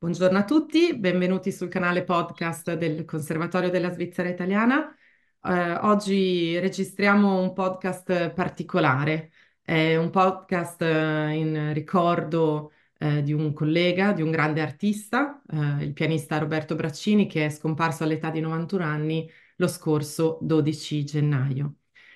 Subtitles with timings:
[0.00, 4.94] Buongiorno a tutti, benvenuti sul canale podcast del Conservatorio della Svizzera Italiana.
[5.42, 13.52] Eh, oggi registriamo un podcast particolare, è un podcast eh, in ricordo eh, di un
[13.52, 18.38] collega, di un grande artista, eh, il pianista Roberto Braccini, che è scomparso all'età di
[18.40, 21.74] 91 anni lo scorso 12 gennaio.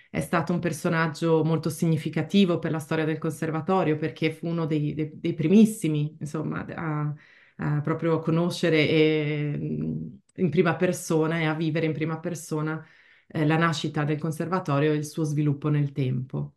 [0.08, 4.94] È stato un personaggio molto significativo per la storia del conservatorio perché fu uno dei,
[4.94, 7.12] dei- dei primissimi, insomma, a
[7.58, 12.84] eh, proprio conoscere e, mh, in prima persona e a vivere in prima persona
[13.28, 16.54] eh, la nascita del conservatorio e il suo sviluppo nel tempo.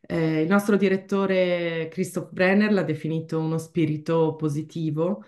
[0.00, 5.24] Eh, il nostro direttore Christoph Brenner l'ha definito uno spirito positivo.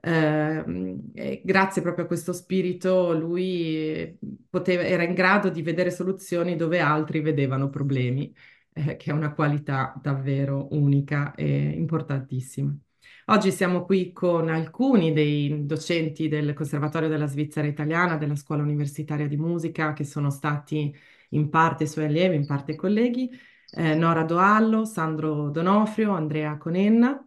[0.00, 6.54] Eh, grazie proprio a questo spirito lui eh, poteva- era in grado di vedere soluzioni
[6.56, 8.32] dove altri vedevano problemi,
[8.72, 12.76] eh, che è una qualità davvero unica e importantissima.
[13.26, 19.26] Oggi siamo qui con alcuni dei docenti del Conservatorio della Svizzera Italiana, della Scuola Universitaria
[19.26, 20.94] di Musica, che sono stati
[21.30, 23.30] in parte suoi allievi, in parte colleghi,
[23.72, 27.20] eh, Nora Doallo, Sandro Donofrio, Andrea Conenna,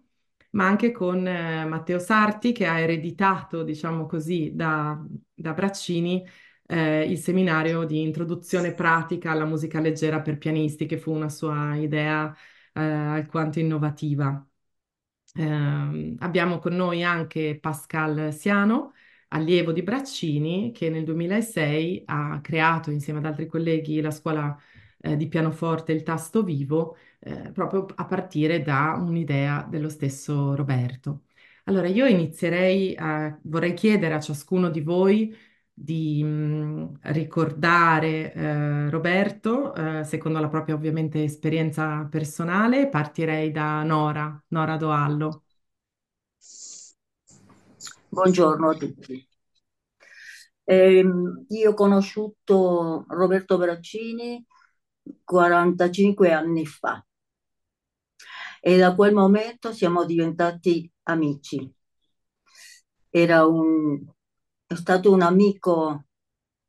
[0.52, 5.00] ma anche con eh, Matteo Sarti, che ha ereditato, diciamo così, da,
[5.34, 6.26] da Braccini
[6.66, 11.76] eh, il seminario di introduzione pratica alla musica leggera per pianisti, che fu una sua
[11.76, 12.34] idea
[12.74, 14.44] eh, alquanto innovativa.
[15.36, 18.94] Ehm, abbiamo con noi anche Pascal Siano,
[19.30, 24.58] allievo di Braccini, che nel 2006 ha creato insieme ad altri colleghi la scuola
[25.02, 31.26] eh, di pianoforte Il Tasto Vivo, eh, proprio a partire da un'idea dello stesso Roberto.
[31.66, 35.36] Allora, io inizierei a, vorrei chiedere a ciascuno di voi
[35.82, 42.88] di mh, ricordare eh, Roberto, eh, secondo la propria ovviamente esperienza personale.
[42.90, 45.44] Partirei da Nora, Nora Doallo.
[48.10, 49.28] Buongiorno a tutti.
[50.66, 54.46] Ehm, io ho conosciuto Roberto Braccini
[55.24, 57.04] 45 anni fa
[58.62, 61.74] e da quel momento siamo diventati amici.
[63.12, 64.04] Era un,
[64.70, 66.06] è stato un amico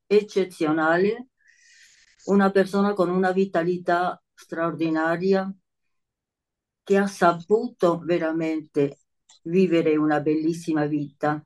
[0.06, 1.28] eccezionale,
[2.24, 5.54] una persona con una vitalità straordinaria
[6.82, 9.00] che ha saputo veramente
[9.42, 11.44] vivere una bellissima vita,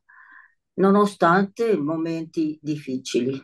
[0.75, 3.43] nonostante momenti difficili.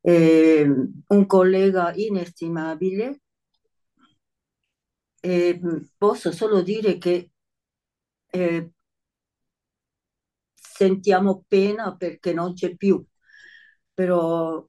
[0.00, 0.64] Eh,
[1.08, 3.22] un collega inestimabile
[5.20, 5.60] e
[5.98, 7.32] posso solo dire che
[8.26, 8.73] eh,
[10.74, 13.04] sentiamo pena perché non c'è più,
[13.94, 14.66] però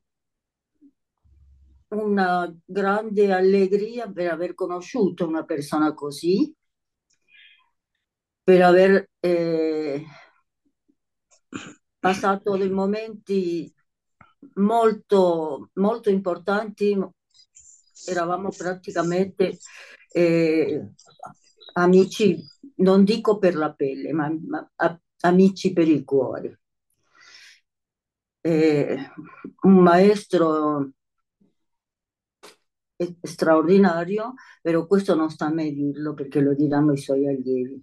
[1.89, 6.53] una grande allegria per aver conosciuto una persona così,
[8.43, 10.05] per aver eh,
[11.99, 13.73] passato dei momenti
[14.55, 16.97] molto, molto importanti.
[18.07, 19.57] Eravamo praticamente
[20.11, 20.91] eh,
[21.73, 22.37] amici,
[22.77, 24.69] non dico per la pelle, ma, ma
[25.27, 26.59] amici per il cuore.
[28.43, 28.97] Eh,
[29.63, 30.91] un maestro
[33.21, 37.81] straordinario, però questo non sta a me dirlo perché lo diranno i suoi allievi.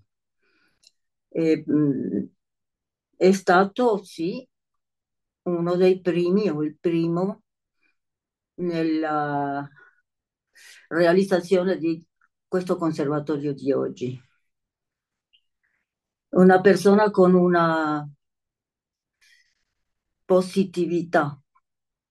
[1.30, 2.28] E, mh,
[3.16, 4.46] è stato sì
[5.44, 7.42] uno dei primi o il primo
[8.56, 9.68] nella
[10.88, 12.04] realizzazione di
[12.46, 14.20] questo conservatorio di oggi.
[16.32, 18.08] Una persona con una
[20.24, 21.38] positività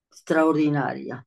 [0.07, 1.25] straordinaria.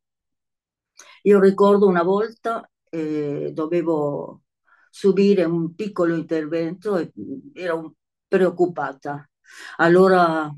[1.22, 4.42] Io ricordo una volta eh, dovevo
[4.90, 7.12] subire un piccolo intervento e
[7.54, 7.96] ero
[8.28, 9.28] preoccupata.
[9.78, 10.54] Allora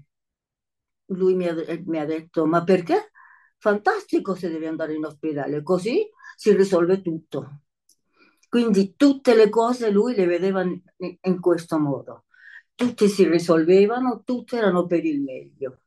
[1.06, 1.54] lui mi ha,
[1.86, 3.12] mi ha detto, ma perché?
[3.58, 7.62] Fantastico se devi andare in ospedale, così si risolve tutto.
[8.48, 12.25] Quindi tutte le cose lui le vedeva in questo modo.
[12.76, 15.80] Tutte si risolvevano, tutte erano per il meglio.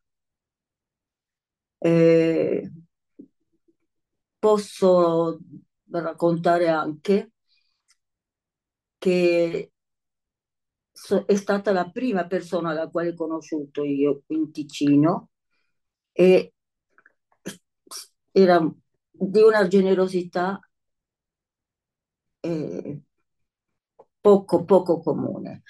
[1.82, 2.70] Eh,
[4.40, 5.40] posso
[5.92, 7.32] raccontare anche
[9.00, 9.72] che
[11.26, 15.30] è stata la prima persona alla quale ho conosciuto io in Ticino
[16.12, 16.54] e
[18.34, 18.60] era
[19.12, 20.60] di una generosità
[22.44, 23.00] eh,
[24.22, 25.64] poco, poco comune.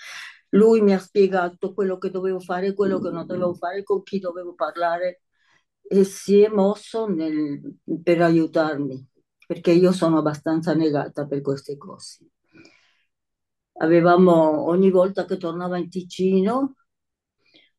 [0.50, 4.20] Lui mi ha spiegato quello che dovevo fare, quello che non dovevo fare, con chi
[4.20, 5.22] dovevo parlare
[5.82, 7.62] e si è mosso nel,
[8.04, 9.08] per aiutarmi,
[9.48, 12.26] perché io sono abbastanza negata per queste cose.
[13.82, 16.76] avevamo ogni volta che tornava in Ticino,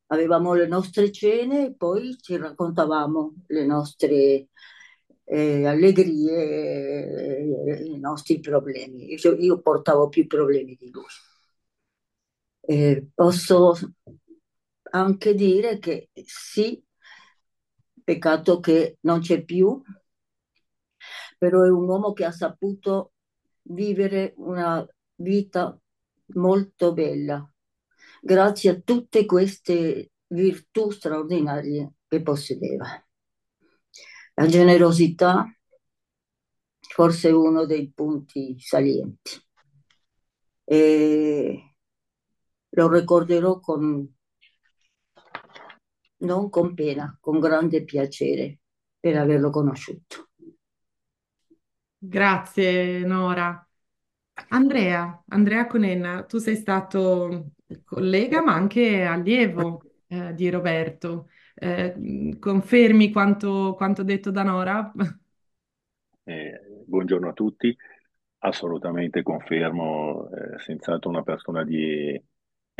[0.07, 4.49] avevamo le nostre cene e poi ci raccontavamo le nostre
[5.23, 7.45] eh, allegrie,
[7.77, 9.13] eh, i nostri problemi.
[9.13, 11.03] Io, io portavo più problemi di lui.
[12.67, 13.73] Eh, posso
[14.91, 16.83] anche dire che sì,
[18.03, 19.81] peccato che non c'è più,
[21.37, 23.13] però è un uomo che ha saputo
[23.63, 24.85] vivere una
[25.15, 25.77] vita
[26.35, 27.49] molto bella,
[28.21, 32.85] grazie a tutte queste virtù straordinarie che possedeva.
[34.35, 35.45] La generosità
[36.93, 39.41] forse è uno dei punti salienti.
[40.67, 41.70] E
[42.71, 44.07] lo ricorderò con,
[46.17, 48.59] non con pena, con grande piacere
[48.99, 50.29] per averlo conosciuto.
[51.97, 53.65] Grazie Nora.
[54.49, 57.51] Andrea, Andrea Conenna, tu sei stato
[57.83, 61.27] collega ma anche allievo eh, di Roberto.
[61.53, 64.91] Eh, confermi quanto, quanto detto da Nora?
[66.23, 67.75] Eh, buongiorno a tutti,
[68.39, 72.19] assolutamente confermo, eh, senz'altro una persona di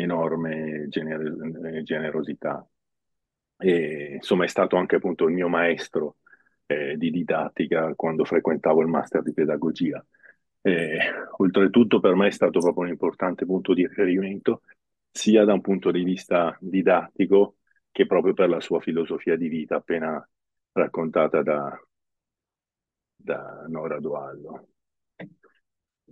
[0.02, 2.66] enorme gener- generosità.
[3.58, 6.18] E, insomma, è stato anche appunto il mio maestro
[6.66, 10.04] eh, di didattica quando frequentavo il master di pedagogia.
[10.62, 10.98] E,
[11.38, 14.62] oltretutto per me è stato proprio un importante punto di riferimento
[15.12, 17.58] sia da un punto di vista didattico
[17.92, 20.26] che proprio per la sua filosofia di vita appena
[20.72, 21.78] raccontata da,
[23.16, 24.68] da Nora Doallo.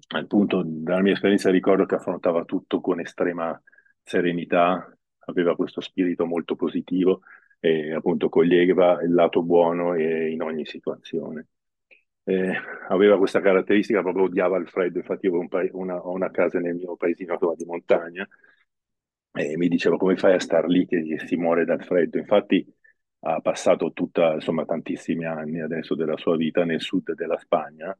[0.09, 3.62] Appunto, dalla mia esperienza ricordo che affrontava tutto con estrema
[4.04, 4.92] serenità,
[5.25, 7.22] aveva questo spirito molto positivo
[7.60, 11.48] e appunto coglieva il lato buono in ogni situazione.
[12.24, 12.54] Eh,
[12.90, 16.75] aveva questa caratteristica, proprio odiava il freddo, infatti io un una, ho una casa nel
[16.75, 18.28] mio paesino di montagna
[19.34, 22.18] e mi diceva come fai a star lì che si muore dal freddo.
[22.18, 22.66] Infatti
[23.22, 27.98] ha passato tutta, insomma, tantissimi anni adesso della sua vita nel sud della Spagna,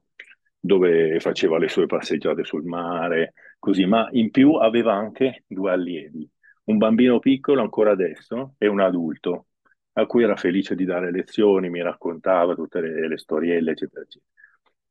[0.60, 6.28] dove faceva le sue passeggiate sul mare, così, ma in più aveva anche due allievi,
[6.66, 9.48] un bambino piccolo ancora adesso e un adulto,
[9.94, 14.32] a cui era felice di dare lezioni, mi raccontava tutte le, le storielle, eccetera, eccetera.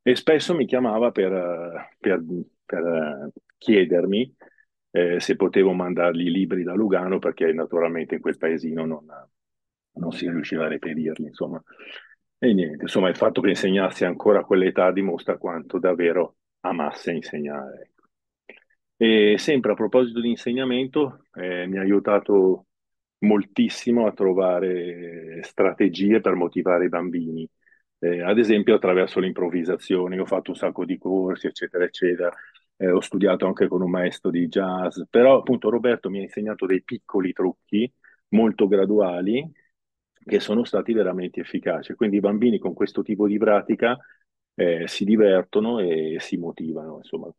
[0.03, 2.23] E spesso mi chiamava per, per,
[2.65, 4.35] per chiedermi
[4.91, 9.07] eh, se potevo mandargli libri da Lugano, perché naturalmente in quel paesino non,
[9.93, 11.63] non si riusciva a reperirli, insomma.
[12.39, 17.93] E niente, insomma, il fatto che insegnassi ancora a quell'età dimostra quanto davvero amasse insegnare.
[19.01, 22.67] E sempre a proposito di insegnamento, eh, mi ha aiutato
[23.19, 27.49] moltissimo a trovare strategie per motivare i bambini.
[28.01, 32.33] Eh, ad esempio attraverso l'improvvisazione, ho fatto un sacco di corsi, eccetera, eccetera.
[32.77, 36.67] Eh, ho studiato anche con un maestro di jazz, però appunto Roberto mi ha insegnato
[36.67, 37.91] dei piccoli trucchi
[38.31, 39.49] molto graduali
[40.25, 41.95] che sono stati veramente efficaci.
[41.95, 43.97] Quindi i bambini con questo tipo di pratica
[44.55, 47.33] eh, si divertono e si motivano, insomma.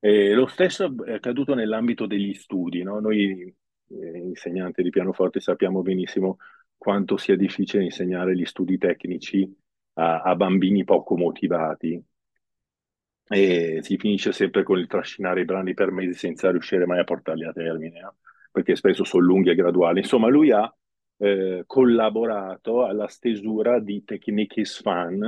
[0.00, 3.00] E lo stesso è accaduto nell'ambito degli studi, no?
[3.00, 3.54] Noi
[3.88, 6.38] eh, insegnanti di pianoforte sappiamo benissimo
[6.76, 9.46] quanto sia difficile insegnare gli studi tecnici
[9.94, 12.02] a, a bambini poco motivati
[13.28, 17.04] e si finisce sempre con il trascinare i brani per mesi senza riuscire mai a
[17.04, 18.16] portarli a termine, no?
[18.50, 20.00] perché spesso sono lunghi e graduali.
[20.00, 20.72] Insomma, lui ha
[21.18, 25.22] eh, collaborato alla stesura di Techniques Fan,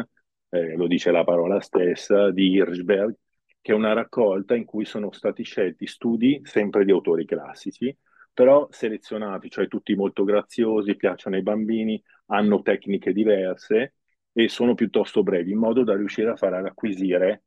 [0.49, 3.15] eh, lo dice la parola stessa, di Hirschberg,
[3.63, 7.97] che è una raccolta in cui sono stati scelti studi sempre di autori classici,
[8.35, 13.95] però selezionati, cioè tutti molto graziosi, piacciono ai bambini, hanno tecniche diverse
[14.33, 17.45] e sono piuttosto brevi, in modo da riuscire a far acquisire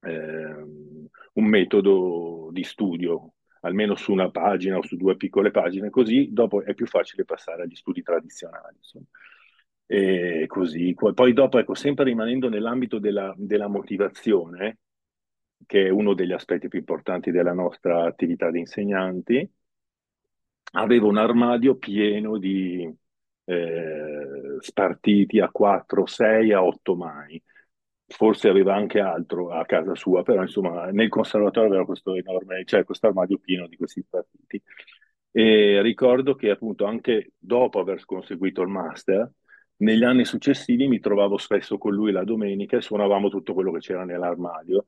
[0.00, 0.54] eh,
[1.32, 6.62] un metodo di studio almeno su una pagina o su due piccole pagine, così dopo
[6.62, 8.76] è più facile passare agli studi tradizionali.
[8.76, 9.06] Insomma.
[9.86, 14.78] E così, poi dopo, ecco, sempre rimanendo nell'ambito della, della motivazione,
[15.66, 19.50] che è uno degli aspetti più importanti della nostra attività di insegnanti,
[20.72, 22.92] avevo un armadio pieno di
[23.44, 27.42] eh, spartiti a 4, 6, a 8 mani
[28.06, 32.84] forse aveva anche altro a casa sua, però insomma nel conservatorio aveva questo enorme, cioè
[32.84, 34.62] questo armadio pieno di questi partiti.
[35.30, 39.30] E ricordo che appunto anche dopo aver conseguito il master,
[39.78, 43.80] negli anni successivi mi trovavo spesso con lui la domenica e suonavamo tutto quello che
[43.80, 44.84] c'era nell'armadio.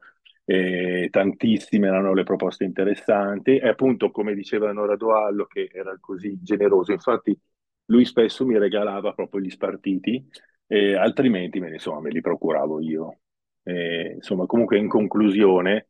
[0.48, 6.38] E tantissime erano le proposte interessanti e appunto come diceva Nora Doallo che era così
[6.40, 7.36] generoso, infatti
[7.86, 10.24] lui spesso mi regalava proprio gli spartiti
[10.66, 13.20] e altrimenti me, insomma, me li procuravo io.
[13.62, 15.88] E, insomma, comunque in conclusione,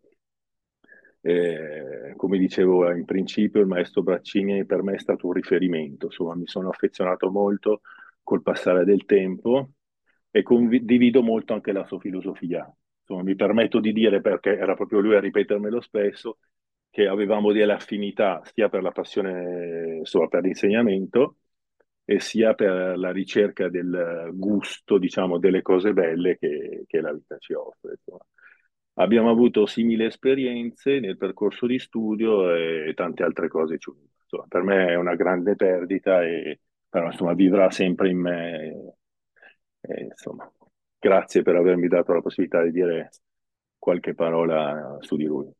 [1.21, 6.37] Eh, come dicevo in principio, il maestro Braccini per me è stato un riferimento, insomma,
[6.37, 7.81] mi sono affezionato molto
[8.23, 9.71] col passare del tempo
[10.31, 12.73] e condivido molto anche la sua filosofia.
[13.09, 16.39] Insomma, mi permetto di dire, perché era proprio lui a ripetermelo spesso,
[16.91, 21.37] che avevamo delle affinità sia per la passione, insomma, per l'insegnamento,
[22.05, 27.37] e sia per la ricerca del gusto, diciamo, delle cose belle che, che la vita
[27.39, 27.93] ci offre.
[27.93, 28.25] Insomma.
[28.95, 33.91] Abbiamo avuto simili esperienze nel percorso di studio e tante altre cose ci
[34.29, 38.95] Insomma, per me è una grande perdita, e, però insomma, vivrà sempre in me.
[39.81, 40.51] E, insomma,
[40.99, 43.11] grazie per avermi dato la possibilità di dire
[43.79, 45.51] qualche parola su di lui.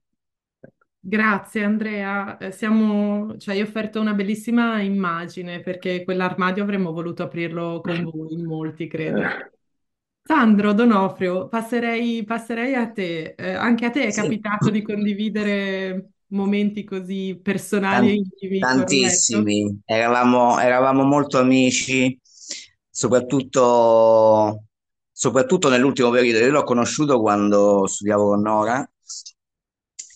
[1.09, 7.81] Grazie Andrea, eh, siamo, cioè, hai offerto una bellissima immagine perché quell'armadio avremmo voluto aprirlo
[7.81, 9.29] con voi, in molti credo.
[9.29, 9.51] Eh,
[10.23, 13.35] Sandro Donofrio, passerei, passerei a te.
[13.37, 18.67] Eh, anche a te è Sì, capitato di condividere momenti così personali e tan- intimi,
[18.69, 19.53] corretto?
[19.53, 19.81] tantissimi.
[19.85, 22.19] Eravamo, eravamo molto amici,
[22.91, 24.65] soprattutto,
[25.19, 26.45] soprattutto nell'ultimo periodo.
[26.45, 28.91] Io l'ho conosciuto quando studiavo con Nora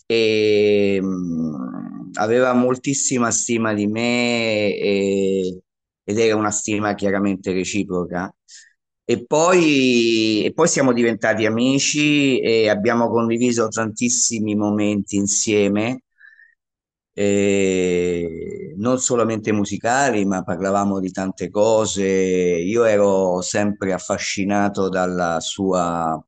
[0.06, 5.60] e mh, aveva moltissima stima di me e-
[6.04, 8.32] ed era una stima chiaramente reciproca.
[9.04, 16.02] E poi, e poi siamo diventati amici e abbiamo condiviso tantissimi momenti insieme,
[18.76, 22.04] non solamente musicali, ma parlavamo di tante cose.
[22.04, 26.22] Io ero sempre affascinato dalla sua,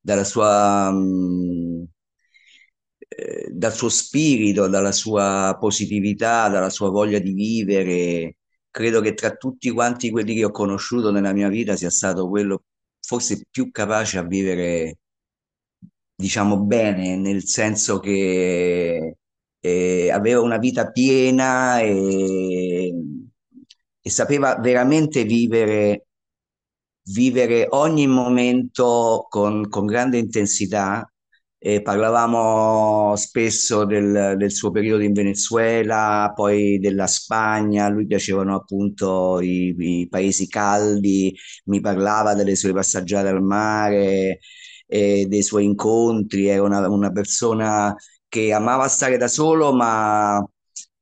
[0.00, 1.86] dalla sua, mh,
[3.08, 8.36] eh, dal suo spirito, dalla sua positività, dalla sua voglia di vivere.
[8.70, 12.64] Credo che tra tutti quanti quelli che ho conosciuto nella mia vita sia stato quello
[13.00, 14.98] forse più capace a vivere,
[16.14, 19.16] diciamo, bene, nel senso che
[19.60, 22.92] eh, aveva una vita piena e,
[24.00, 26.06] e sapeva veramente vivere,
[27.12, 31.08] vivere ogni momento con, con grande intensità.
[31.58, 38.54] E parlavamo spesso del, del suo periodo in Venezuela, poi della Spagna, a lui piacevano
[38.54, 41.34] appunto i, i paesi caldi,
[41.64, 44.38] mi parlava delle sue passeggiate al mare,
[44.86, 47.92] e dei suoi incontri, era una, una persona
[48.28, 50.44] che amava stare da solo, ma,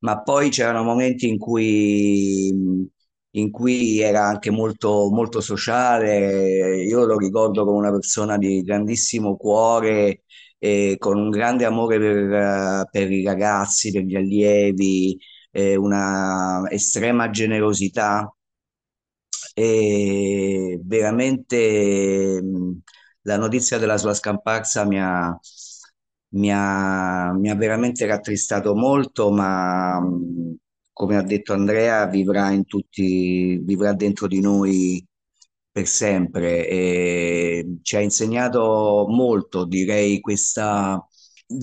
[0.00, 2.88] ma poi c'erano momenti in cui,
[3.30, 6.82] in cui era anche molto, molto sociale.
[6.84, 10.22] Io lo ricordo come una persona di grandissimo cuore
[10.58, 15.18] e con un grande amore per, eh, per i ragazzi, per gli allievi,
[15.50, 18.32] eh, una estrema generosità
[19.54, 22.40] e veramente
[23.22, 25.36] la notizia della sua scomparsa mi ha,
[26.34, 30.56] mi ha, mi ha veramente rattristato molto, ma mh,
[30.92, 35.04] come ha detto Andrea, vivrà in tutti, vivrà dentro di noi
[35.70, 41.04] per sempre e ci ha insegnato molto, direi, questa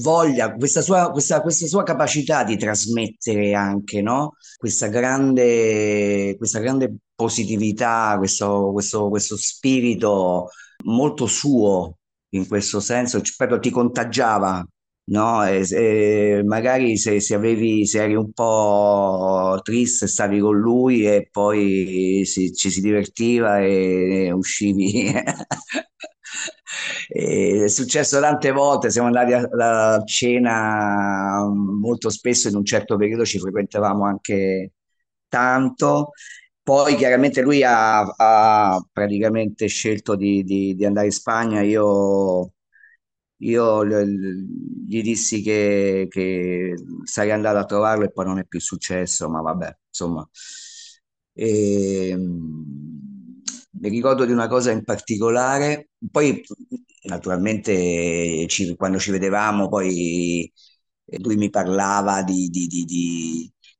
[0.01, 4.35] voglia, questa sua, questa, questa sua capacità di trasmettere anche, no?
[4.57, 10.49] Questa grande, questa grande positività, questo, questo, questo spirito
[10.83, 11.97] molto suo
[12.31, 14.65] in questo senso, proprio ti contagiava.
[15.03, 21.05] No, e, e magari se, se avevi, se eri un po' triste, stavi con lui
[21.05, 25.11] e poi si- ci si divertiva e uscivi.
[27.09, 29.41] E È successo tante volte, siamo andati a,
[29.95, 34.71] a cena molto spesso, in un certo periodo ci frequentavamo anche
[35.27, 36.11] tanto.
[36.63, 41.61] Poi chiaramente lui ha, ha praticamente scelto di, di- di andare in Spagna.
[41.61, 42.53] Io,
[43.37, 49.27] io gli dissi che, che sarei andato a trovarlo e poi non è più successo,
[49.29, 50.27] ma vabbè, insomma.
[51.33, 53.41] E, mm,
[53.79, 56.43] mi ricordo di una cosa in particolare, poi
[57.03, 60.51] naturalmente ci- quando ci vedevamo, poi
[61.21, 62.85] lui mi parlava di- di- di-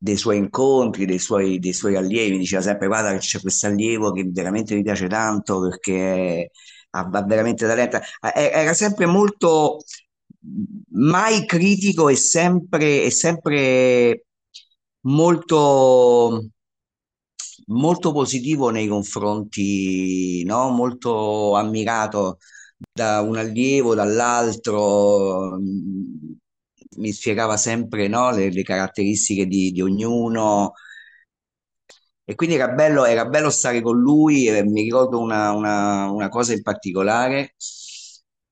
[0.04, 4.12] dei suoi incontri, dei suoi, dei suoi allievi, diceva sempre guarda che c'è questo allievo
[4.12, 6.50] che veramente mi piace tanto perché
[6.92, 8.00] ha, ha veramente talento.
[8.34, 9.78] Era sempre molto,
[10.94, 14.26] mai critico e sempre, e sempre
[15.02, 16.50] molto,
[17.68, 20.70] molto positivo nei confronti, no?
[20.70, 22.38] Molto ammirato
[22.92, 25.58] da un allievo, dall'altro.
[26.98, 30.74] Mi spiegava sempre, no, le, le caratteristiche di, di ognuno.
[32.24, 34.48] E quindi era bello, era bello stare con lui.
[34.48, 37.56] e mi ricordo una, una- una cosa in particolare,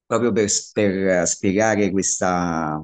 [0.05, 2.84] proprio per, per spiegare questa,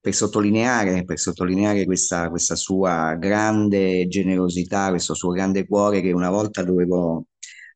[0.00, 6.30] per sottolineare, per sottolineare questa, questa sua grande generosità, questo suo grande cuore che una
[6.30, 7.26] volta dovevo,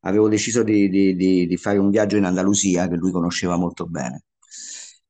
[0.01, 3.85] avevo deciso di, di- di- di fare un viaggio in Andalusia che lui conosceva molto
[3.87, 4.23] bene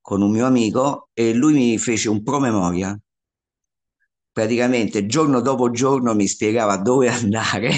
[0.02, 3.00] con un mio amico e lui mi fece un promemoria.
[4.34, 7.70] Praticamente giorno dopo giorno mi spiegava dove andare,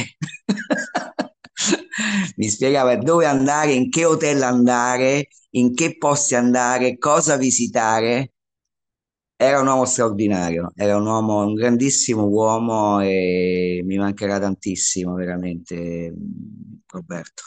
[2.38, 8.34] mi spiegava dove andare, in che hotel andare, in che posti andare, cosa visitare.
[9.36, 16.13] Era un uomo straordinario, era un uomo, un grandissimo uomo e mi mancherà tantissimo, veramente,
[16.88, 17.44] Roberto.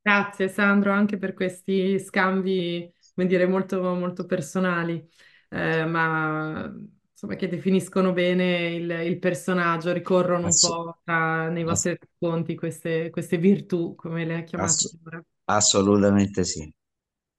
[0.00, 5.06] Grazie Sandro anche per questi scambi, come dire, molto, molto personali,
[5.50, 6.72] eh, ma
[7.12, 11.96] insomma che definiscono bene il, il personaggio, ricorrono un Ass- po' tra- nei ass- vostri
[11.98, 15.22] racconti queste, queste virtù, come le ha chiamate ass- ora.
[15.46, 16.72] assolutamente sì.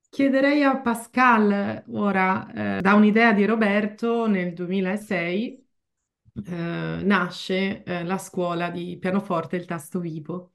[0.10, 5.68] Chiederei a Pascal ora, eh, da un'idea di Roberto nel 2006
[6.46, 10.53] eh, nasce eh, la scuola di pianoforte Il Tasto Vivo.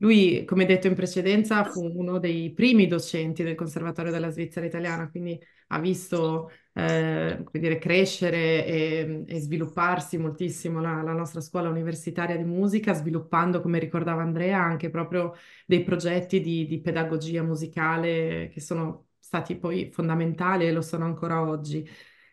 [0.00, 5.10] Lui, come detto in precedenza, fu uno dei primi docenti del Conservatorio della Svizzera Italiana,
[5.10, 5.38] quindi
[5.68, 12.44] ha visto eh, dire, crescere e, e svilupparsi moltissimo la, la nostra scuola universitaria di
[12.44, 15.34] musica, sviluppando, come ricordava Andrea, anche proprio
[15.66, 21.42] dei progetti di, di pedagogia musicale che sono stati poi fondamentali e lo sono ancora
[21.42, 21.86] oggi.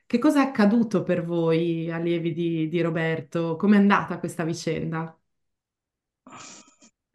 [0.05, 3.55] Che cosa è accaduto per voi, allievi di, di Roberto?
[3.55, 5.17] Com'è andata questa vicenda?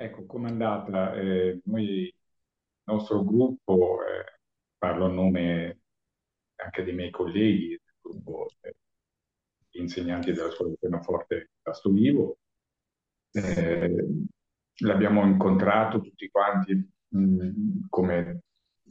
[0.02, 1.12] Ecco, com'è andata?
[1.14, 2.14] Eh, noi, il
[2.84, 4.38] nostro gruppo, eh,
[4.78, 5.80] parlo a nome
[6.56, 8.76] anche dei miei colleghi, del gruppo eh,
[9.72, 12.38] insegnanti della scuola di pianoforte Tasto Vivo,
[13.32, 14.06] eh,
[14.84, 18.40] l'abbiamo incontrato tutti quanti mh, come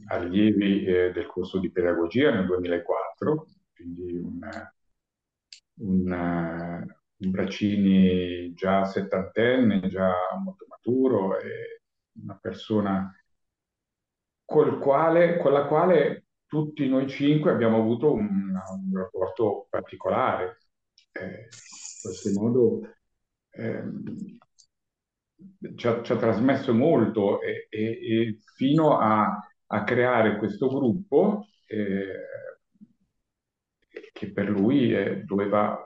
[0.06, 4.74] allievi eh, del corso di pedagogia nel 2004, quindi una,
[5.80, 6.76] una,
[7.16, 11.82] un Braccini già settantenne, già molto maturo e
[12.22, 13.14] una persona
[14.44, 20.58] col quale, con la quale tutti noi cinque abbiamo avuto un, un rapporto particolare.
[21.12, 22.80] Eh, in qualche modo
[23.50, 24.38] ehm,
[25.76, 31.46] ci ha, ci ha trasmesso molto e, e- e fino a, a creare questo gruppo
[31.66, 32.14] eh,
[34.12, 35.76] che per lui eh, doveva,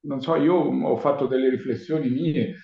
[0.00, 2.54] non so, io ho fatto delle riflessioni mie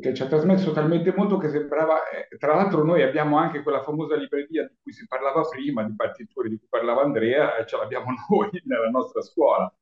[0.00, 3.82] che ci ha trasmesso talmente molto che sembrava, eh, tra l'altro noi abbiamo anche quella
[3.82, 7.76] famosa libreria di cui si parlava prima, di partiture di cui parlava Andrea, e ce
[7.76, 9.72] l'abbiamo noi nella nostra scuola.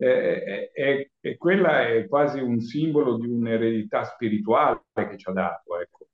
[0.00, 5.80] Eh, eh, e quella è quasi un simbolo di un'eredità spirituale che ci ha dato,
[5.80, 6.06] ecco.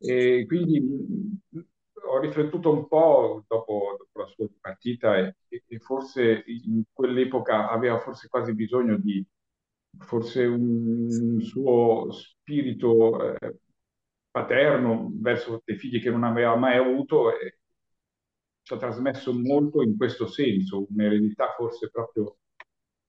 [0.00, 1.60] E quindi mh,
[2.08, 7.98] ho riflettuto un po' dopo, dopo la sua partita e, e forse in quell'epoca aveva
[8.00, 9.24] forse quasi bisogno di
[9.98, 13.56] forse un suo spirito eh,
[14.30, 17.58] paterno verso dei figli che non aveva mai avuto e
[18.62, 22.36] ci ha trasmesso molto in questo senso, un'eredità forse proprio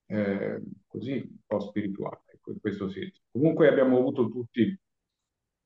[0.06, 3.20] eh, così un po' spirituale, ecco, in questo senso.
[3.30, 4.78] Comunque abbiamo avuto tutti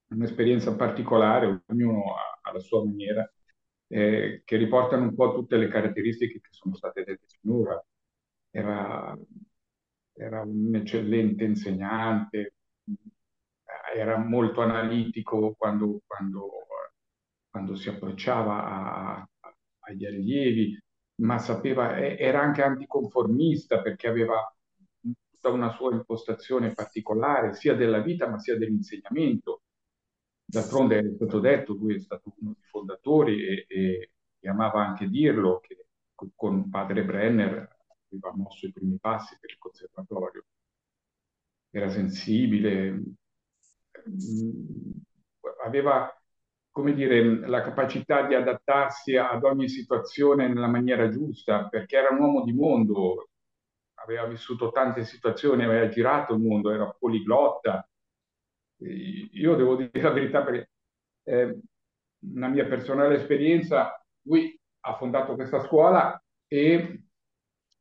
[0.09, 3.31] un'esperienza particolare, ognuno ha, ha la sua maniera,
[3.89, 7.83] eh, che riportano un po' tutte le caratteristiche che sono state dette finora.
[8.51, 9.17] Era,
[10.15, 12.55] era un eccellente insegnante,
[13.95, 16.51] era molto analitico quando, quando,
[17.51, 20.79] quando si approcciava a- a- agli allievi,
[21.17, 24.53] ma sapeva, era anche anticonformista perché aveva
[25.31, 29.63] tutta una sua impostazione particolare, sia della vita ma sia dell'insegnamento.
[30.45, 35.09] D'altronde è stato detto, lui è stato uno dei fondatori e, e- e amava anche
[35.09, 35.87] dirlo, che
[36.35, 37.74] con padre Brenner
[38.17, 40.45] aveva mosso i primi passi per il conservatorio.
[41.71, 43.15] Era sensibile, mh,
[45.65, 46.11] aveva,
[46.71, 52.21] come dire, la capacità di adattarsi ad ogni situazione nella maniera giusta, perché era un
[52.21, 53.31] uomo di mondo,
[53.95, 57.87] aveva vissuto tante situazioni, aveva girato il mondo, era poliglotta.
[58.79, 60.71] Io devo dire la verità perché
[61.25, 61.59] eh,
[62.33, 67.04] una mia personale esperienza, lui ha fondato questa scuola e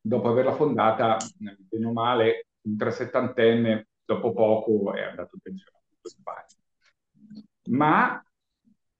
[0.05, 5.77] dopo averla fondata, bene o male, un tresettantenne, dopo poco è andato in pensione.
[7.69, 8.21] Ma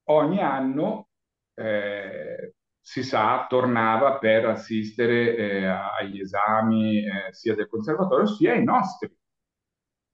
[0.05, 1.09] ogni anno,
[1.55, 8.63] eh, si sa, tornava per assistere eh, agli esami eh, sia del conservatorio sia ai
[8.63, 9.13] nostri.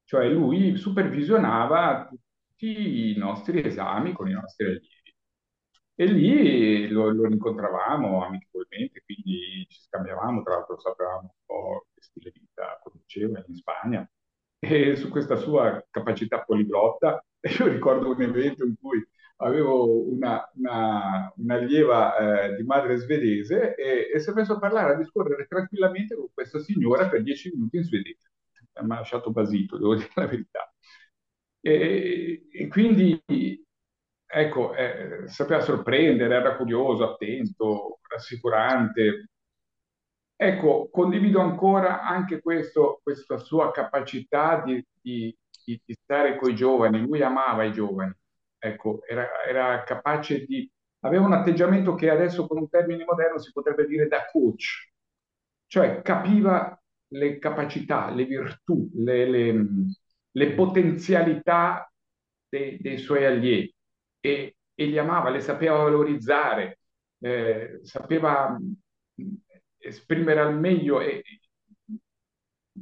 [0.03, 4.87] Cioè lui supervisionava tutti i nostri esami con i nostri allievi.
[5.99, 12.01] E lì lo, lo incontravamo amichevolmente, quindi ci scambiavamo, tra l'altro sapevamo un po' che
[12.01, 14.09] stile di vita conduceva in Spagna
[14.59, 17.21] e su questa sua capacità poliglotta.
[17.59, 19.05] Io ricordo un evento in cui
[19.41, 24.93] avevo una, una, un'allieva eh, di madre svedese e, e si è messo a parlare,
[24.93, 28.29] a discorrere tranquillamente con questa signora per dieci minuti in svedese.
[28.81, 30.73] Mi ha lasciato basito, devo dire la verità.
[31.61, 33.21] E, e quindi,
[34.31, 39.29] ecco, eh, sapeva sorprendere, era curioso, attento, rassicurante.
[40.35, 47.01] Ecco, condivido ancora anche questo, questa sua capacità di, di, di, stare con i giovani.
[47.01, 48.13] Lui amava i giovani,
[48.57, 50.69] ecco, era, era capace di...
[50.99, 54.91] aveva un atteggiamento che adesso con un termine moderno si potrebbe dire da coach,
[55.67, 59.65] cioè capiva le capacità, le virtù, le, le,
[60.31, 61.91] le potenzialità
[62.47, 63.73] dei, dei, suoi allievi
[64.19, 66.79] e, e, li amava, le sapeva valorizzare,
[67.19, 68.57] eh, sapeva
[69.77, 71.23] esprimere al meglio e,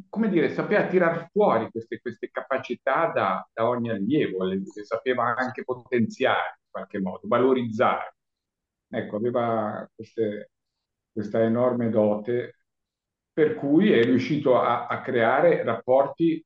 [0.09, 5.35] come dire, sapeva tirar fuori queste, queste capacità da, da, ogni allievo, le, le, sapeva
[5.35, 8.15] anche potenziare in qualche modo, valorizzare.
[8.89, 10.51] Ecco, aveva queste,
[11.11, 12.57] questa enorme dote
[13.37, 16.43] per cui è riuscito a, a creare rapporti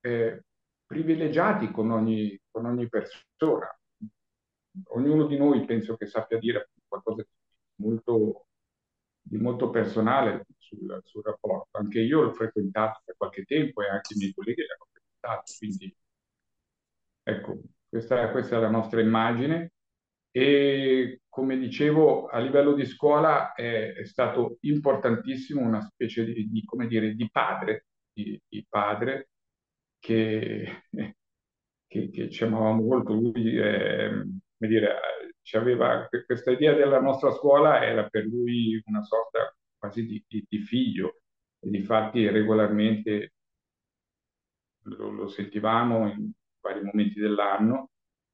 [0.00, 0.44] eh,
[0.86, 3.77] privilegiati con ogni, con ogni persona.
[4.86, 8.46] Ognuno di noi penso che sappia dire qualcosa di molto,
[9.20, 11.78] di molto personale sul, sul, rapporto.
[11.78, 15.52] Anche io l'ho frequentato per qualche tempo e anche i miei colleghi l'hanno frequentato.
[15.58, 15.96] Quindi,
[17.22, 19.72] ecco, questa, questa è la nostra immagine.
[20.30, 26.64] E come dicevo, a livello di scuola è, è stato importantissimo una specie di, di,
[26.86, 29.30] dire, di padre, di, di padre
[29.98, 30.84] che,
[31.86, 33.14] che, che, ci amava molto.
[33.14, 34.26] Lui, eh,
[34.58, 34.96] come dire,
[35.52, 40.58] aveva questa idea della nostra scuola era per lui una sorta quasi di, di, di
[40.58, 41.20] figlio
[41.60, 43.32] e di fatti regolarmente
[44.82, 47.90] lo, lo, sentivamo in vari momenti dell'anno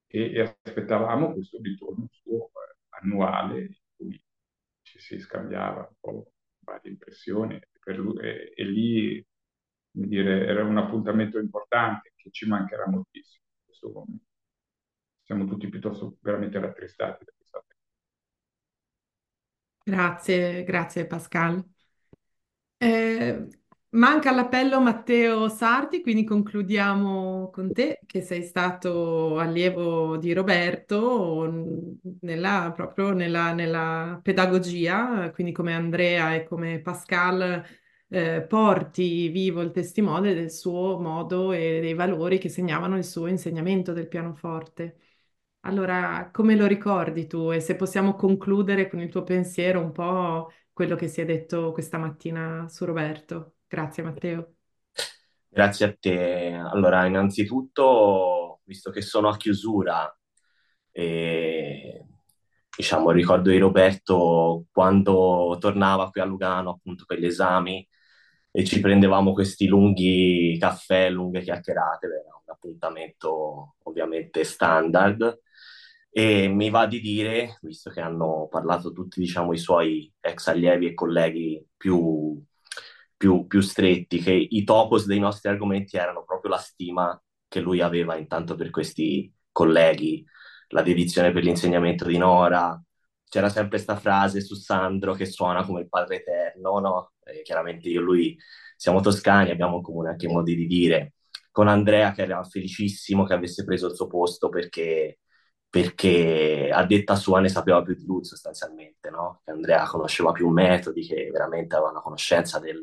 [0.06, 4.24] e, e aspettavamo questo ritorno suo eh, annuale in cui
[4.82, 7.60] ci si scambiava un po' varie impressioni
[7.92, 9.26] lui, e, e, lì
[9.90, 14.33] dire, era un appuntamento importante che ci mancherà moltissimo in questo momento.
[15.24, 17.64] Siamo tutti piuttosto veramente rattristati da questa
[19.82, 21.62] Grazie, grazie Pascal.
[22.76, 23.48] Eh,
[23.90, 31.50] manca all'appello Matteo Sarti, quindi concludiamo con te, che sei stato allievo di Roberto
[32.20, 37.64] nella, proprio nella, nella pedagogia, quindi come Andrea e come Pascal
[38.08, 43.26] eh, porti vivo il testimone del suo modo e dei valori che segnavano il suo
[43.28, 44.98] insegnamento del pianoforte.
[45.66, 47.50] Allora, come lo ricordi tu?
[47.50, 51.72] E se possiamo concludere con il tuo pensiero un po' quello che si è detto
[51.72, 53.54] questa mattina su Roberto.
[53.66, 54.56] Grazie Matteo.
[55.48, 56.52] Grazie a te.
[56.52, 60.14] Allora, innanzitutto, visto che sono a chiusura,
[60.90, 62.04] e,
[62.76, 67.88] diciamo, ricordo di Roberto quando tornava qui a Lugano appunto per gli esami
[68.50, 75.40] e ci prendevamo questi lunghi caffè, lunghe chiacchierate, era un appuntamento ovviamente standard
[76.16, 80.86] e mi va di dire, visto che hanno parlato tutti, diciamo, i suoi ex allievi
[80.86, 82.40] e colleghi più,
[83.16, 87.80] più, più stretti, che i topos dei nostri argomenti erano proprio la stima che lui
[87.80, 90.24] aveva intanto per questi colleghi,
[90.68, 92.80] la dedizione per l'insegnamento di Nora,
[93.28, 97.12] c'era sempre questa frase su Sandro che suona come il Padre Eterno, no?
[97.24, 98.38] E chiaramente io e lui
[98.76, 101.14] siamo toscani, abbiamo in comune anche modi di dire.
[101.50, 105.18] Con Andrea che era felicissimo che avesse preso il suo posto perché
[105.74, 109.40] perché a detta sua ne sapeva più di lui sostanzialmente, no?
[109.46, 112.80] Andrea conosceva più metodi, che veramente aveva una conoscenza del,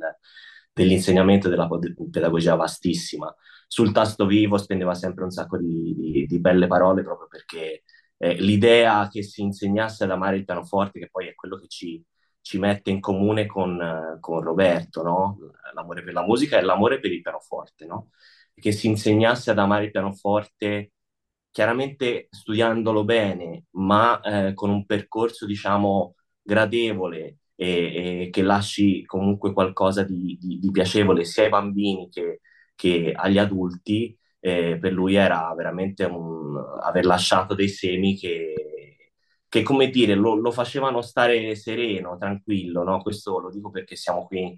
[0.74, 1.70] dell'insegnamento della
[2.12, 3.34] pedagogia vastissima.
[3.66, 7.84] Sul tasto vivo spendeva sempre un sacco di, di, di belle parole proprio perché
[8.18, 12.04] eh, l'idea che si insegnasse ad amare il pianoforte, che poi è quello che ci,
[12.42, 15.38] ci mette in comune con, con Roberto, no?
[15.74, 18.10] L'amore per la musica e l'amore per il pianoforte, no?
[18.54, 20.92] Che si insegnasse ad amare il pianoforte
[21.52, 29.54] chiaramente studiandolo bene, ma eh, con un percorso, diciamo, gradevole e, e, che lasci comunque
[29.54, 32.42] qualcosa di, di, di piacevole sia ai bambini che,
[32.76, 39.12] che agli adulti, eh, per lui era veramente un, aver lasciato dei semi che,
[39.48, 43.02] che come dire, lo, lo, facevano stare sereno, tranquillo, no?
[43.02, 44.56] Questo lo dico perché siamo qui in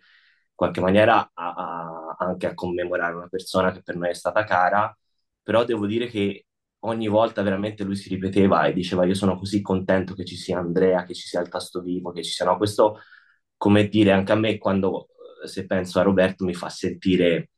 [0.53, 4.95] qualche maniera a, a, anche a commemorare una persona che per noi è stata cara,
[5.41, 6.45] però devo dire che
[6.85, 10.59] ogni volta veramente lui si ripeteva e diceva io sono così contento che ci sia
[10.59, 12.45] Andrea, che ci sia il tasto vivo, che ci sia...
[12.45, 12.99] No, questo,
[13.57, 15.09] come dire, anche a me quando,
[15.43, 17.51] eh, se penso a Roberto, mi fa sentire,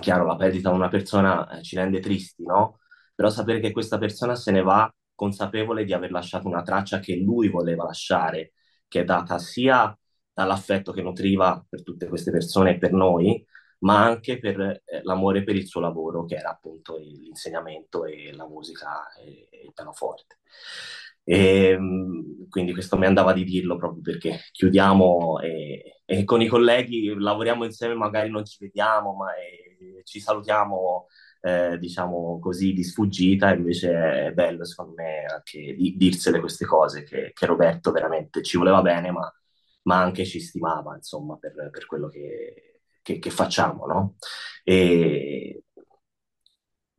[0.00, 2.80] chiaro, la perdita di una persona eh, ci rende tristi, no?
[3.14, 7.16] Però sapere che questa persona se ne va consapevole di aver lasciato una traccia che
[7.16, 8.52] lui voleva lasciare,
[8.86, 9.96] che è data sia
[10.32, 13.44] dall'affetto che nutriva per tutte queste persone e per noi,
[13.80, 18.46] ma anche per eh, l'amore per il suo lavoro, che era appunto l'insegnamento e la
[18.46, 20.38] musica e, e il pianoforte.
[21.28, 26.46] E, ehm, quindi questo mi andava di dirlo proprio perché chiudiamo e, e, con i
[26.46, 31.06] colleghi lavoriamo insieme, magari non ci vediamo, ma eh, ci salutiamo
[31.40, 37.04] eh, diciamo così di sfuggita, invece è bello secondo me anche di, dirsele queste cose
[37.04, 39.32] che, che, Roberto veramente ci voleva bene, ma,
[39.82, 42.65] ma anche ci stimava insomma per, per quello che,
[43.06, 44.16] che, che facciamo, no?
[44.64, 45.62] E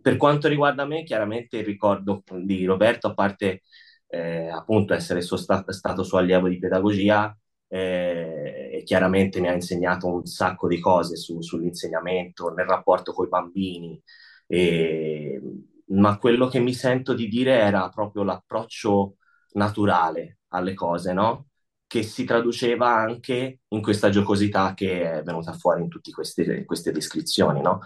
[0.02, 3.64] per quanto riguarda me, chiaramente il ricordo di Roberto, a parte
[4.08, 7.36] eh, appunto essere suo sta- stato suo allievo di pedagogia,
[7.68, 13.30] eh, chiaramente mi ha insegnato un sacco di cose su, sull'insegnamento, nel rapporto con i
[13.30, 14.02] bambini,
[14.48, 15.42] e,
[15.88, 19.18] ma quello che mi sento di dire era proprio l'approccio
[19.54, 21.48] naturale alle cose, no?
[21.88, 26.92] Che si traduceva anche in questa giocosità che è venuta fuori in tutte queste, queste
[26.92, 27.80] descrizioni, no?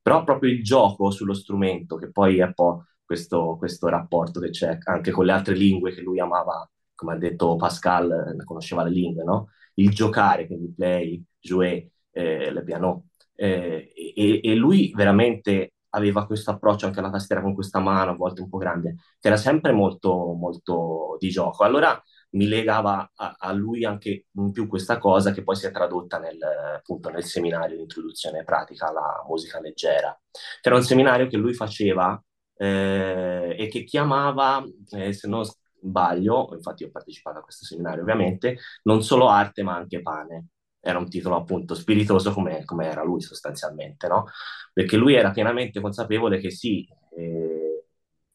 [0.00, 4.50] Però proprio il gioco sullo strumento, che poi è un po' questo, questo rapporto che
[4.50, 8.90] c'è anche con le altre lingue che lui amava, come ha detto Pascal, conosceva le
[8.90, 9.48] lingue, no?
[9.74, 13.08] Il giocare, quindi play, jouer, eh, le piano.
[13.34, 18.14] Eh, e, e lui veramente aveva questo approccio anche alla tastiera con questa mano, a
[18.14, 21.64] volte un po' grande, che era sempre molto, molto di gioco.
[21.64, 25.70] Allora mi legava a, a, lui anche in più questa cosa che poi si è
[25.70, 26.38] tradotta nel,
[26.76, 31.54] appunto, nel seminario di introduzione pratica alla musica leggera, che era un seminario che lui
[31.54, 32.22] faceva
[32.56, 35.44] eh, e che chiamava, eh, se non
[35.80, 40.48] sbaglio, infatti ho partecipato a questo seminario ovviamente, non solo arte ma anche pane.
[40.80, 44.26] Era un titolo appunto spiritoso come, come era lui sostanzialmente, no?
[44.72, 46.86] Perché lui era pienamente consapevole che sì,
[47.16, 47.84] eh,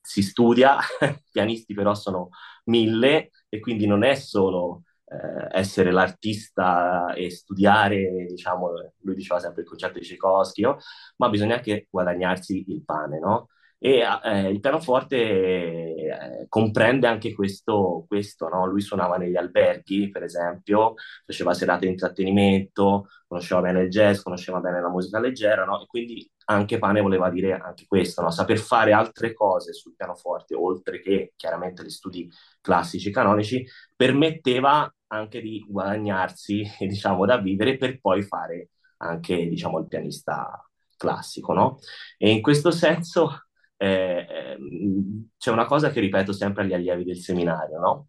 [0.02, 0.78] si studia,
[1.32, 2.30] pianisti però sono
[2.66, 9.62] mille e quindi non è solo eh, essere l'artista e studiare, diciamo, lui diceva sempre
[9.62, 10.78] il concetto di Tchaikovsky, no?
[11.18, 13.50] ma bisogna anche guadagnarsi il pane, no?
[13.86, 18.66] E eh, il pianoforte eh, comprende anche questo, questo no?
[18.66, 20.94] Lui suonava negli alberghi, per esempio,
[21.26, 25.82] faceva serate di intrattenimento, conosceva bene il jazz, conosceva bene la musica leggera, no?
[25.82, 28.32] E quindi anche pane voleva dire anche questo, no?
[28.32, 33.68] Saper fare altre cose sul pianoforte, oltre che chiaramente gli studi classici, canonici,
[33.98, 38.70] permetteva anche di guadagnarsi, diciamo, da vivere per poi fare
[39.00, 40.66] anche, diciamo, il pianista
[40.96, 41.80] classico, no?
[42.18, 43.43] E in questo senso
[43.78, 48.08] eh, ehm, c'è una cosa che ripeto sempre agli allievi del seminario, no?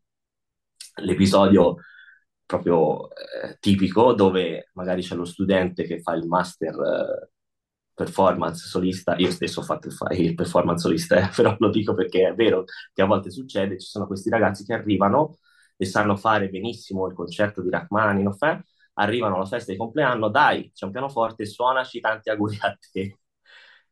[1.03, 1.77] L'episodio
[2.46, 7.31] proprio eh, tipico dove magari c'è lo studente che fa il master eh,
[7.94, 12.29] performance solista, io stesso ho fatto il, il performance solista, eh, però lo dico perché
[12.29, 15.38] è vero che a volte succede, ci sono questi ragazzi che arrivano
[15.77, 18.62] e sanno fare benissimo il concerto di Rachmaninoff, eh?
[18.94, 23.18] arrivano alla festa di compleanno, dai, c'è un pianoforte, suonaci tanti auguri a te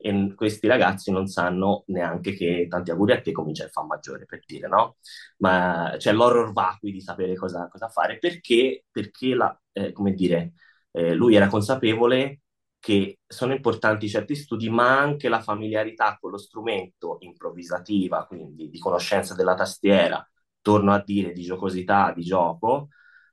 [0.02, 4.26] e questi ragazzi non sanno neanche che tanti auguri a te comincia il fa maggiore
[4.26, 4.96] per dire no
[5.38, 10.54] ma c'è l'horror vacui di sapere cosa, cosa fare perché, perché la, eh, come dire
[10.90, 12.40] eh, lui era consapevole
[12.80, 18.78] che sono importanti certi studi ma anche la familiarità con lo strumento improvvisativa quindi di
[18.80, 20.26] conoscenza della tastiera
[20.60, 22.88] torno a dire di giocosità di gioco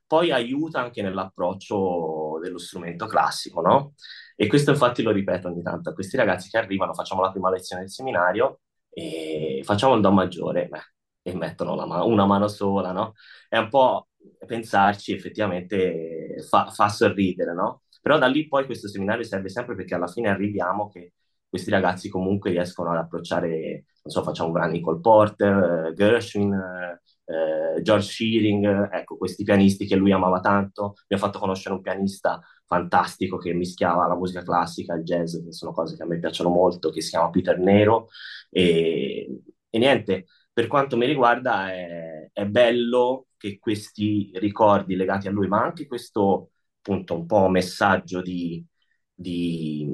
[0.06, 3.94] poi aiuta anche nell'approccio dello strumento classico no?
[4.40, 7.50] E questo infatti lo ripeto ogni tanto a questi ragazzi che arrivano, facciamo la prima
[7.50, 10.80] lezione del seminario e facciamo il Do maggiore beh,
[11.22, 13.12] e mettono ma- una mano sola, no?
[13.48, 14.08] È un po'
[14.46, 17.82] pensarci, effettivamente fa, fa sorridere, no?
[18.00, 21.12] Però da lì poi questo seminario serve sempre perché alla fine arriviamo che
[21.46, 28.06] questi ragazzi comunque riescono ad approcciare, so, facciamo brani col Porter, eh, Gershwin, eh, George
[28.06, 30.94] Shearing, ecco, questi pianisti che lui amava tanto.
[31.08, 35.52] Mi ha fatto conoscere un pianista fantastico che mischiava la musica classica, il jazz, che
[35.52, 38.08] sono cose che a me piacciono molto, che si chiama Peter Nero.
[38.50, 45.30] E, e niente, per quanto mi riguarda è, è, bello che questi ricordi legati a
[45.30, 48.64] lui, ma anche questo appunto un po' messaggio di,
[49.14, 49.88] di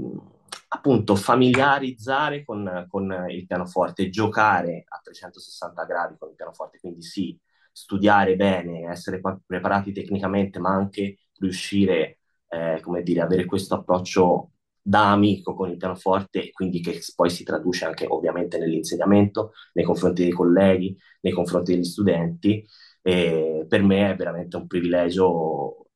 [0.68, 7.38] appunto familiarizzare con, con, il pianoforte, giocare a 360 gradi con il pianoforte, quindi sì,
[7.70, 14.52] studiare bene, essere preparati tecnicamente, ma anche riuscire eh, come dire, avere questo approccio
[14.86, 20.22] da amico con il pianoforte quindi che poi si traduce anche ovviamente nell'insegnamento, nei confronti
[20.22, 22.64] dei colleghi, nei confronti degli studenti.
[23.02, 25.86] E per me è veramente un privilegio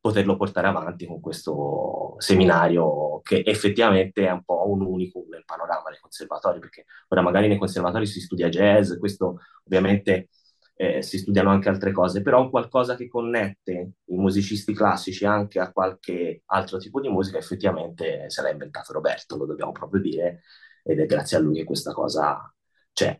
[0.00, 5.90] poterlo portare avanti con questo seminario che effettivamente è un po' un unicum nel panorama
[5.90, 10.28] dei conservatori, perché ora magari nei conservatori si studia jazz, questo ovviamente
[10.76, 15.58] eh, si studiano anche altre cose, però un qualcosa che connette i musicisti classici anche
[15.58, 20.42] a qualche altro tipo di musica, effettivamente se l'ha inventato Roberto, lo dobbiamo proprio dire,
[20.84, 22.52] ed è grazie a lui che questa cosa
[22.92, 23.18] c'è.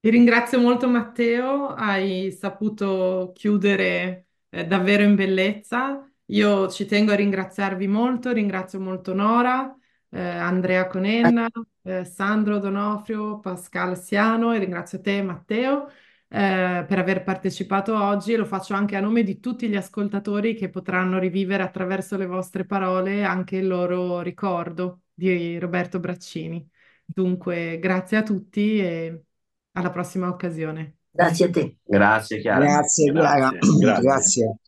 [0.00, 6.07] Ti ringrazio molto Matteo, hai saputo chiudere eh, davvero in bellezza.
[6.30, 9.74] Io ci tengo a ringraziarvi molto, ringrazio molto Nora,
[10.10, 11.48] eh, Andrea Conenna,
[11.82, 15.88] eh, Sandro Donofrio, Pascal Siano e ringrazio te Matteo
[16.28, 20.54] eh, per aver partecipato oggi e lo faccio anche a nome di tutti gli ascoltatori
[20.54, 26.68] che potranno rivivere attraverso le vostre parole anche il loro ricordo di Roberto Braccini.
[27.06, 29.22] Dunque, grazie a tutti e
[29.72, 30.96] alla prossima occasione.
[31.10, 31.76] Grazie a te.
[31.84, 32.64] Grazie Chiara.
[32.66, 33.48] Grazie, Chiara.
[33.50, 34.02] Grazie, grazie.
[34.02, 34.58] Grazie.